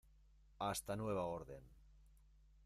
hasta 0.59 0.95
nueva 0.95 1.27
orden. 1.27 1.61